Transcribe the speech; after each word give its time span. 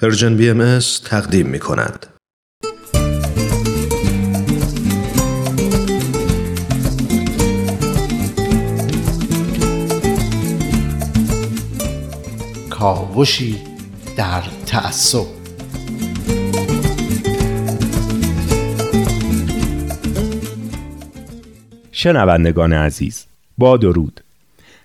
پرژن 0.00 0.36
بی 0.36 0.50
ام 0.50 0.78
تقدیم 1.04 1.46
می 1.46 1.58
کند. 1.58 2.06
کاوشی 12.70 13.58
در 14.16 14.42
تعصب 14.66 15.26
شنوندگان 21.92 22.72
عزیز 22.72 23.26
با 23.58 23.76
درود 23.76 24.21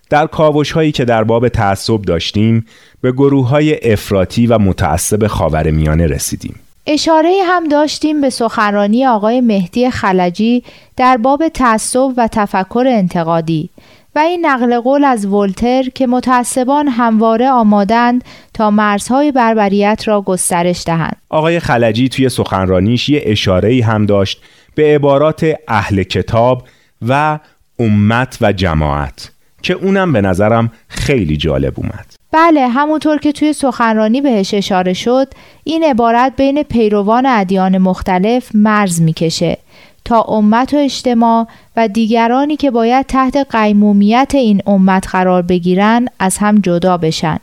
در 0.09 0.27
کاوش 0.27 0.71
هایی 0.71 0.91
که 0.91 1.05
در 1.05 1.23
باب 1.23 1.49
تعصب 1.49 2.01
داشتیم 2.01 2.65
به 3.01 3.11
گروه 3.11 3.47
های 3.47 3.91
افراطی 3.93 4.47
و 4.47 4.57
متعصب 4.57 5.27
خاور 5.27 5.71
میانه 5.71 6.07
رسیدیم 6.07 6.55
اشاره 6.87 7.39
هم 7.43 7.67
داشتیم 7.67 8.21
به 8.21 8.29
سخنرانی 8.29 9.05
آقای 9.05 9.41
مهدی 9.41 9.89
خلجی 9.89 10.63
در 10.95 11.17
باب 11.17 11.47
تعصب 11.47 12.13
و 12.17 12.27
تفکر 12.31 12.85
انتقادی 12.87 13.69
و 14.15 14.19
این 14.19 14.45
نقل 14.45 14.79
قول 14.79 15.03
از 15.03 15.25
ولتر 15.25 15.83
که 15.83 16.07
متعصبان 16.07 16.87
همواره 16.87 17.49
آمادند 17.49 18.23
تا 18.53 18.71
مرزهای 18.71 19.31
بربریت 19.31 20.03
را 20.05 20.21
گسترش 20.21 20.83
دهند. 20.85 21.15
آقای 21.29 21.59
خلجی 21.59 22.09
توی 22.09 22.29
سخنرانیش 22.29 23.09
یه 23.09 23.21
اشاره 23.25 23.83
هم 23.83 24.05
داشت 24.05 24.41
به 24.75 24.95
عبارات 24.95 25.53
اهل 25.67 26.03
کتاب 26.03 26.67
و 27.07 27.39
امت 27.79 28.37
و 28.41 28.51
جماعت 28.53 29.31
که 29.67 29.73
اونم 29.73 30.13
به 30.13 30.21
نظرم 30.21 30.71
خیلی 30.87 31.37
جالب 31.37 31.73
اومد. 31.75 32.05
بله 32.31 32.67
همونطور 32.67 33.17
که 33.17 33.31
توی 33.31 33.53
سخنرانی 33.53 34.21
بهش 34.21 34.53
اشاره 34.53 34.93
شد 34.93 35.27
این 35.63 35.83
عبارت 35.83 36.33
بین 36.37 36.63
پیروان 36.63 37.25
ادیان 37.25 37.77
مختلف 37.77 38.49
مرز 38.53 39.01
می‌کشه 39.01 39.57
تا 40.05 40.21
امت 40.21 40.73
و 40.73 40.77
اجتماع 40.77 41.47
و 41.75 41.87
دیگرانی 41.87 42.55
که 42.55 42.71
باید 42.71 43.05
تحت 43.05 43.55
قیمومیت 43.55 44.31
این 44.35 44.61
امت 44.65 45.07
قرار 45.07 45.41
بگیرن 45.41 46.07
از 46.19 46.37
هم 46.37 46.59
جدا 46.59 46.97
بشن. 46.97 47.37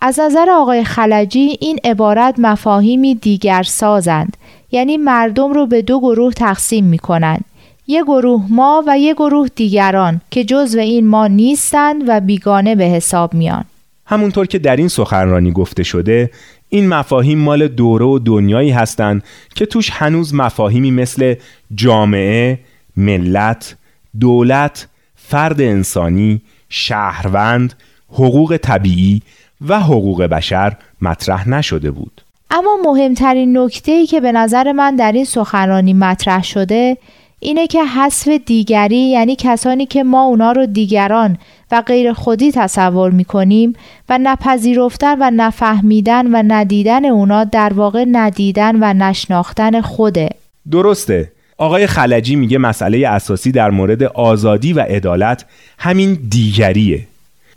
از 0.00 0.20
نظر 0.20 0.50
آقای 0.50 0.84
خلجی 0.84 1.56
این 1.60 1.78
عبارت 1.84 2.34
مفاهیمی 2.38 3.14
دیگر 3.14 3.62
سازند 3.62 4.36
یعنی 4.70 4.96
مردم 4.96 5.52
رو 5.52 5.66
به 5.66 5.82
دو 5.82 6.00
گروه 6.00 6.32
تقسیم 6.32 6.84
می 6.84 6.98
کنند 6.98 7.44
یک 7.90 8.04
گروه 8.04 8.44
ما 8.48 8.84
و 8.86 8.98
یک 8.98 9.16
گروه 9.16 9.48
دیگران 9.48 10.20
که 10.30 10.44
جزو 10.44 10.78
این 10.78 11.06
ما 11.06 11.26
نیستند 11.26 12.02
و 12.06 12.20
بیگانه 12.20 12.74
به 12.74 12.84
حساب 12.84 13.34
میان 13.34 13.64
همونطور 14.06 14.46
که 14.46 14.58
در 14.58 14.76
این 14.76 14.88
سخنرانی 14.88 15.52
گفته 15.52 15.82
شده 15.82 16.30
این 16.68 16.88
مفاهیم 16.88 17.38
مال 17.38 17.68
دوره 17.68 18.04
و 18.04 18.18
دنیایی 18.18 18.70
هستند 18.70 19.22
که 19.54 19.66
توش 19.66 19.90
هنوز 19.90 20.34
مفاهیمی 20.34 20.90
مثل 20.90 21.34
جامعه، 21.74 22.58
ملت، 22.96 23.76
دولت، 24.20 24.88
فرد 25.16 25.60
انسانی، 25.60 26.40
شهروند، 26.68 27.74
حقوق 28.12 28.56
طبیعی 28.62 29.22
و 29.68 29.80
حقوق 29.80 30.22
بشر 30.22 30.76
مطرح 31.02 31.48
نشده 31.48 31.90
بود. 31.90 32.22
اما 32.50 32.78
مهمترین 32.84 33.58
نکته 33.58 33.92
ای 33.92 34.06
که 34.06 34.20
به 34.20 34.32
نظر 34.32 34.72
من 34.72 34.96
در 34.96 35.12
این 35.12 35.24
سخنرانی 35.24 35.92
مطرح 35.92 36.44
شده 36.44 36.96
اینه 37.40 37.66
که 37.66 37.84
حذف 37.84 38.28
دیگری 38.28 39.10
یعنی 39.10 39.36
کسانی 39.36 39.86
که 39.86 40.02
ما 40.02 40.22
اونا 40.22 40.52
رو 40.52 40.66
دیگران 40.66 41.38
و 41.70 41.82
غیر 41.82 42.12
خودی 42.12 42.52
تصور 42.52 43.10
می 43.10 43.24
کنیم 43.24 43.72
و 44.08 44.18
نپذیرفتن 44.22 45.16
و 45.20 45.30
نفهمیدن 45.34 46.26
و 46.26 46.42
ندیدن 46.46 47.04
اونا 47.04 47.44
در 47.44 47.72
واقع 47.72 48.04
ندیدن 48.12 48.76
و 48.80 48.92
نشناختن 48.92 49.80
خوده. 49.80 50.28
درسته. 50.70 51.32
آقای 51.58 51.86
خلجی 51.86 52.36
میگه 52.36 52.58
مسئله 52.58 53.08
اساسی 53.08 53.52
در 53.52 53.70
مورد 53.70 54.02
آزادی 54.02 54.72
و 54.72 54.80
عدالت 54.80 55.44
همین 55.78 56.18
دیگریه. 56.30 57.06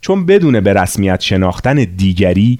چون 0.02 0.26
بدون 0.26 0.60
به 0.60 0.74
رسمیت 0.74 1.22
شناختن 1.22 1.76
دیگری 1.98 2.60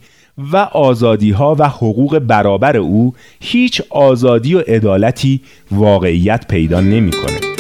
و 0.54 0.58
آزادی 0.58 1.32
ها 1.32 1.56
و 1.60 1.70
حقوق 1.70 2.20
برابر 2.20 2.78
او 2.78 3.14
هیچ 3.40 3.82
آزادی 3.90 4.56
و 4.56 4.60
عدالتی 4.60 5.42
واقعیت 5.72 6.48
پیدا 6.48 6.82
نمی‌کنه. 6.82 7.51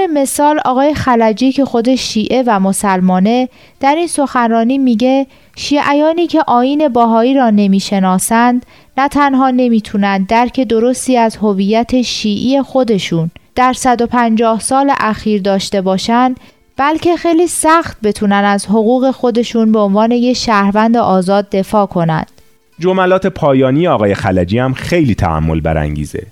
عنوان 0.00 0.22
مثال 0.22 0.60
آقای 0.64 0.94
خلجی 0.94 1.52
که 1.52 1.64
خود 1.64 1.94
شیعه 1.94 2.42
و 2.46 2.60
مسلمانه 2.60 3.48
در 3.80 3.94
این 3.94 4.06
سخنرانی 4.06 4.78
میگه 4.78 5.26
شیعیانی 5.56 6.26
که 6.26 6.42
آین 6.46 6.88
باهایی 6.88 7.34
را 7.34 7.50
نمی‌شناسند 7.50 8.66
نه 8.98 9.08
تنها 9.08 9.50
نمی‌تونند 9.50 10.26
درک 10.26 10.60
درستی 10.60 11.16
از 11.16 11.36
هویت 11.36 12.02
شیعی 12.02 12.62
خودشون 12.62 13.30
در 13.54 13.72
150 13.72 14.60
سال 14.60 14.92
اخیر 14.98 15.42
داشته 15.42 15.80
باشند 15.80 16.40
بلکه 16.76 17.16
خیلی 17.16 17.46
سخت 17.46 18.00
بتونن 18.02 18.44
از 18.44 18.66
حقوق 18.66 19.10
خودشون 19.10 19.72
به 19.72 19.78
عنوان 19.78 20.10
یه 20.10 20.32
شهروند 20.32 20.96
آزاد 20.96 21.50
دفاع 21.50 21.86
کنند. 21.86 22.30
جملات 22.78 23.26
پایانی 23.26 23.88
آقای 23.88 24.14
خلجی 24.14 24.58
هم 24.58 24.74
خیلی 24.74 25.14
تعمل 25.14 25.60
برانگیزه. 25.60 26.26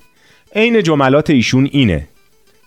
عین 0.55 0.83
جملات 0.83 1.29
ایشون 1.29 1.69
اینه 1.71 2.07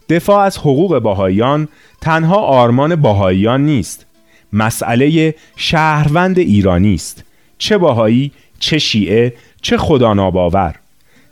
دفاع 0.09 0.45
از 0.45 0.59
حقوق 0.59 0.99
باهایان 0.99 1.69
تنها 2.01 2.37
آرمان 2.37 2.97
باهایان 2.97 3.67
نیست. 3.67 4.07
مسئله 4.53 5.35
شهروند 5.57 6.39
ایرانی 6.39 6.95
است. 6.95 7.25
چه 7.59 7.79
باهایی 7.79 8.33
چه 8.59 8.79
شیعه 8.79 9.35
چه 9.63 9.77
خدا 9.77 10.15
ناباور 10.15 10.75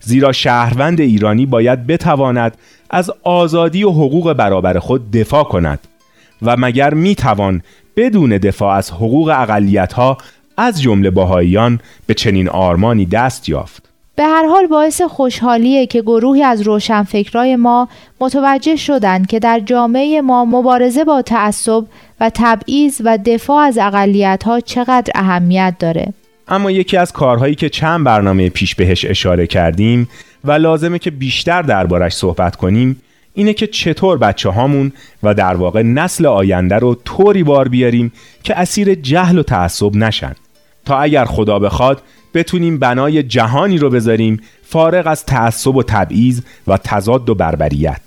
زیرا 0.00 0.32
شهروند 0.32 1.00
ایرانی 1.00 1.46
باید 1.46 1.86
بتواند 1.86 2.56
از 2.90 3.10
آزادی 3.22 3.84
و 3.84 3.90
حقوق 3.90 4.32
برابر 4.32 4.78
خود 4.78 5.10
دفاع 5.10 5.44
کند 5.44 5.78
و 6.42 6.56
مگر 6.58 6.94
می‌توان 6.94 7.62
بدون 7.96 8.38
دفاع 8.38 8.76
از 8.76 8.90
حقوق 8.90 9.28
اقلیت 9.28 9.92
ها 9.92 10.18
از 10.56 10.82
جمله 10.82 11.10
باهاییان 11.10 11.80
به 12.06 12.14
چنین 12.14 12.48
آرمانی 12.48 13.06
دست 13.06 13.48
یافت. 13.48 13.88
به 14.16 14.24
هر 14.24 14.46
حال 14.46 14.66
باعث 14.66 15.02
خوشحالیه 15.02 15.86
که 15.86 16.02
گروهی 16.02 16.42
از 16.42 16.62
روشنفکرای 16.62 17.56
ما 17.56 17.88
متوجه 18.20 18.76
شدند 18.76 19.26
که 19.26 19.38
در 19.38 19.60
جامعه 19.60 20.20
ما 20.20 20.44
مبارزه 20.44 21.04
با 21.04 21.22
تعصب 21.22 21.84
و 22.20 22.30
تبعیض 22.34 23.00
و 23.04 23.18
دفاع 23.26 23.66
از 23.66 23.78
اقلیت 23.78 24.42
ها 24.42 24.60
چقدر 24.60 25.12
اهمیت 25.14 25.74
داره. 25.78 26.12
اما 26.48 26.70
یکی 26.70 26.96
از 26.96 27.12
کارهایی 27.12 27.54
که 27.54 27.68
چند 27.68 28.04
برنامه 28.04 28.48
پیش 28.48 28.74
بهش 28.74 29.04
اشاره 29.04 29.46
کردیم 29.46 30.08
و 30.44 30.52
لازمه 30.52 30.98
که 30.98 31.10
بیشتر 31.10 31.62
دربارش 31.62 32.14
صحبت 32.14 32.56
کنیم 32.56 33.02
اینه 33.34 33.52
که 33.52 33.66
چطور 33.66 34.18
بچه 34.18 34.50
هامون 34.50 34.92
و 35.22 35.34
در 35.34 35.54
واقع 35.54 35.82
نسل 35.82 36.26
آینده 36.26 36.76
رو 36.76 36.94
طوری 36.94 37.42
بار 37.42 37.68
بیاریم 37.68 38.12
که 38.42 38.58
اسیر 38.58 38.94
جهل 38.94 39.38
و 39.38 39.42
تعصب 39.42 39.96
نشن 39.96 40.34
تا 40.86 40.98
اگر 40.98 41.24
خدا 41.24 41.58
بخواد 41.58 42.02
بتونیم 42.34 42.78
بنای 42.78 43.22
جهانی 43.22 43.78
رو 43.78 43.90
بذاریم 43.90 44.40
فارغ 44.62 45.06
از 45.06 45.24
تعصب 45.24 45.76
و 45.76 45.82
تبعیض 45.82 46.40
و 46.66 46.78
تضاد 46.78 47.30
و 47.30 47.34
بربریت. 47.34 48.00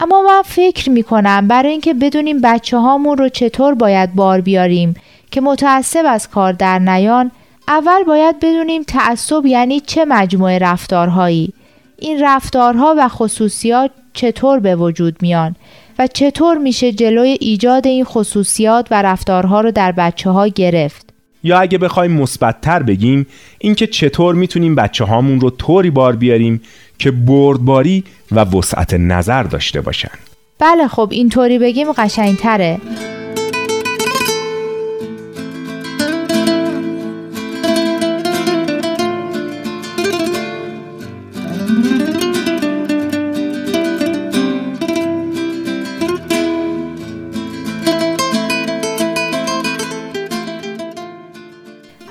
اما 0.00 0.22
من 0.22 0.42
فکر 0.44 0.90
می 0.90 1.02
کنم 1.02 1.48
برای 1.48 1.70
اینکه 1.70 1.94
بدونیم 1.94 2.40
بچه 2.40 2.78
هامون 2.78 3.18
رو 3.18 3.28
چطور 3.28 3.74
باید 3.74 4.14
بار 4.14 4.40
بیاریم 4.40 4.94
که 5.30 5.40
متعصب 5.40 6.04
از 6.06 6.28
کار 6.28 6.52
در 6.52 6.78
نیان 6.78 7.30
اول 7.68 8.04
باید 8.04 8.36
بدونیم 8.40 8.82
تعصب 8.82 9.46
یعنی 9.46 9.80
چه 9.80 10.04
مجموعه 10.04 10.58
رفتارهایی. 10.58 11.52
این 11.98 12.24
رفتارها 12.24 12.94
و 12.98 13.08
خصوصیات 13.08 13.90
چطور 14.12 14.60
به 14.60 14.76
وجود 14.76 15.16
میان 15.20 15.56
و 15.98 16.06
چطور 16.06 16.58
میشه 16.58 16.92
جلوی 16.92 17.36
ایجاد 17.40 17.86
این 17.86 18.04
خصوصیات 18.04 18.88
و 18.90 19.02
رفتارها 19.02 19.60
رو 19.60 19.70
در 19.70 19.92
بچه 19.92 20.30
ها 20.30 20.46
گرفت. 20.48 21.13
یا 21.44 21.58
اگه 21.58 21.78
بخوایم 21.78 22.12
مثبتتر 22.12 22.82
بگیم 22.82 23.26
اینکه 23.58 23.86
چطور 23.86 24.34
می‌تونیم 24.34 24.74
بچه 24.74 25.04
هامون 25.04 25.40
رو 25.40 25.50
طوری 25.50 25.90
بار 25.90 26.16
بیاریم 26.16 26.60
که 26.98 27.10
بردباری 27.10 28.04
و 28.32 28.40
وسعت 28.40 28.94
نظر 28.94 29.42
داشته 29.42 29.80
باشن. 29.80 30.10
بله 30.58 30.88
خب 30.88 31.08
اینطوری 31.12 31.58
بگیم 31.58 31.92
قشنگتره. 31.92 32.78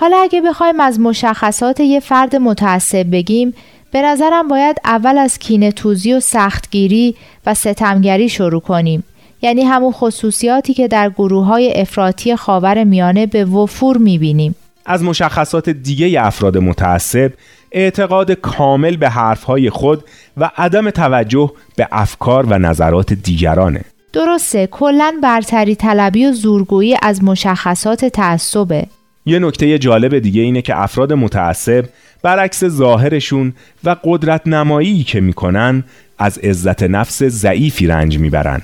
حالا 0.03 0.17
اگه 0.17 0.41
بخوایم 0.41 0.79
از 0.79 0.99
مشخصات 0.99 1.79
یه 1.79 1.99
فرد 1.99 2.35
متعصب 2.35 3.11
بگیم 3.11 3.53
به 3.91 4.01
نظرم 4.01 4.47
باید 4.47 4.77
اول 4.85 5.17
از 5.17 5.39
کینه 5.39 5.71
توزی 5.71 6.13
و 6.13 6.19
سختگیری 6.19 7.15
و 7.45 7.53
ستمگری 7.53 8.29
شروع 8.29 8.61
کنیم. 8.61 9.03
یعنی 9.41 9.61
همون 9.61 9.91
خصوصیاتی 9.91 10.73
که 10.73 10.87
در 10.87 11.09
گروه 11.09 11.45
های 11.45 11.81
افراطی 11.81 12.35
خاور 12.35 12.83
میانه 12.83 13.25
به 13.25 13.45
وفور 13.45 13.97
می‌بینیم. 13.97 14.55
از 14.85 15.03
مشخصات 15.03 15.69
دیگه 15.69 16.25
افراد 16.25 16.57
متعصب 16.57 17.31
اعتقاد 17.71 18.31
کامل 18.31 18.97
به 18.97 19.09
حرفهای 19.09 19.69
خود 19.69 20.03
و 20.37 20.51
عدم 20.57 20.89
توجه 20.89 21.51
به 21.75 21.87
افکار 21.91 22.45
و 22.45 22.59
نظرات 22.59 23.13
دیگرانه. 23.13 23.81
درسته 24.13 24.67
کلا 24.67 25.13
برتری 25.23 25.75
طلبی 25.75 26.25
و 26.25 26.31
زورگویی 26.31 26.97
از 27.01 27.23
مشخصات 27.23 28.05
تعصبه. 28.05 28.87
یه 29.25 29.39
نکته 29.39 29.79
جالب 29.79 30.19
دیگه 30.19 30.41
اینه 30.41 30.61
که 30.61 30.81
افراد 30.81 31.13
متعصب 31.13 31.85
برعکس 32.21 32.65
ظاهرشون 32.65 33.53
و 33.83 33.95
قدرت 34.03 34.47
نمایی 34.47 35.03
که 35.03 35.21
می‌کنن 35.21 35.83
از 36.17 36.37
عزت 36.37 36.83
نفس 36.83 37.23
ضعیفی 37.23 37.87
رنج 37.87 38.19
می‌برن 38.19 38.61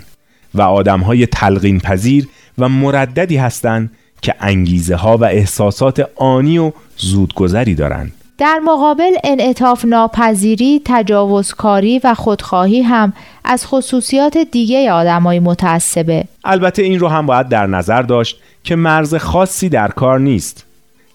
و 0.54 0.62
آدمهای 0.62 1.26
تلقین 1.26 1.80
پذیر 1.80 2.28
و 2.58 2.70
مرددی 2.70 3.38
هستند 3.38 3.92
که 4.22 4.36
انگیزه 4.40 4.96
ها 4.96 5.18
و 5.18 5.24
احساسات 5.24 6.10
آنی 6.16 6.58
و 6.58 6.72
زودگذری 6.98 7.76
دارند. 7.76 8.12
در 8.40 8.60
مقابل 8.64 9.12
انعطاف 9.24 9.86
ناپذیری، 9.86 10.82
تجاوزکاری 10.86 12.02
و 12.04 12.14
خودخواهی 12.14 12.82
هم 12.82 13.14
از 13.44 13.66
خصوصیات 13.66 14.38
دیگه 14.38 14.92
آدمای 14.92 15.40
متعصبه. 15.40 16.24
البته 16.44 16.84
این 16.84 17.00
رو 17.00 17.08
هم 17.08 17.26
باید 17.26 17.48
در 17.48 17.68
نظر 17.68 18.02
داشت 18.02 18.40
که 18.64 18.76
مرز 18.76 19.16
خاصی 19.16 19.70
در 19.70 19.88
کار 19.88 20.20
نیست. 20.20 20.66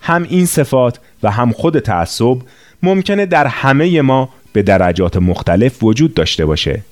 هم 0.00 0.26
این 0.28 0.46
صفات 0.46 0.98
و 1.22 1.30
هم 1.30 1.52
خود 1.52 1.78
تعصب 1.78 2.36
ممکنه 2.82 3.26
در 3.26 3.46
همه 3.46 4.02
ما 4.02 4.28
به 4.52 4.62
درجات 4.62 5.16
مختلف 5.16 5.82
وجود 5.82 6.14
داشته 6.14 6.46
باشه. 6.46 6.82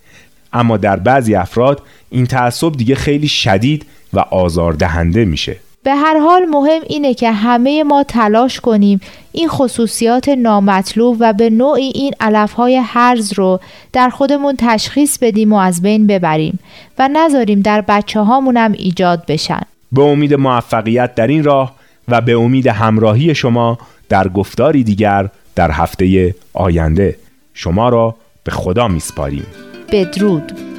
اما 0.53 0.77
در 0.77 0.97
بعضی 0.97 1.35
افراد 1.35 1.83
این 2.11 2.27
تعصب 2.27 2.73
دیگه 2.73 2.95
خیلی 2.95 3.29
شدید 3.29 3.87
و 4.13 4.19
آزاردهنده 4.19 5.25
میشه. 5.25 5.57
به 5.85 5.95
هر 5.95 6.19
حال 6.19 6.45
مهم 6.45 6.83
اینه 6.87 7.15
که 7.15 7.33
همه 7.33 7.85
ما 7.85 8.05
تلاش 8.05 8.61
کنیم 8.61 9.01
این 9.33 9.49
خصوصیات 9.49 10.29
نامطلوب 10.29 11.17
و 11.21 11.33
به 11.33 11.51
نوعی 11.51 11.93
این 11.95 12.13
علفهای 12.21 12.77
حرز 12.77 13.33
رو 13.33 13.61
در 13.93 14.09
خودمون 14.09 14.55
تشخیص 14.59 15.19
بدیم 15.19 15.53
و 15.53 15.57
از 15.57 15.83
بین 15.83 16.07
ببریم 16.07 16.59
و 16.99 17.09
نذاریم 17.13 17.61
در 17.61 17.81
بچه 17.81 18.21
هامونم 18.21 18.73
ایجاد 18.73 19.27
بشن. 19.27 19.61
به 19.93 20.03
امید 20.03 20.35
موفقیت 20.35 21.15
در 21.15 21.27
این 21.27 21.45
راه 21.45 21.75
و 22.09 22.21
به 22.21 22.33
امید 22.33 22.67
همراهی 22.67 23.35
شما 23.35 23.79
در 24.09 24.29
گفتاری 24.29 24.85
دیگر 24.85 25.29
در 25.55 25.71
هفته 25.71 26.35
آینده. 26.53 27.17
شما 27.55 27.89
را 27.89 28.17
به 28.45 28.51
خدا 28.51 28.89
میسپاریم. 28.89 29.47
بدرود. 29.93 30.72